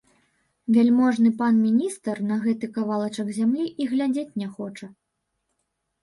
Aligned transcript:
Вяльможны 0.75 1.29
пан 1.41 1.59
міністр 1.65 2.21
на 2.29 2.37
гэты 2.45 2.69
кавалачак 2.77 3.29
зямлі 3.39 3.67
і 3.85 3.87
глядзець 3.91 4.37
не 4.45 4.49
хоча. 4.55 4.89